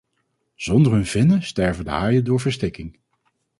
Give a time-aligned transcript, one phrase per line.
[0.55, 2.99] Zonder hun vinnen sterven de haaien door verstikking.